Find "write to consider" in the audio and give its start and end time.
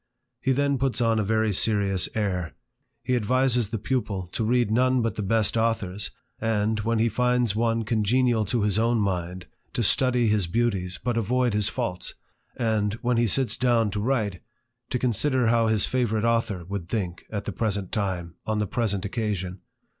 13.99-15.45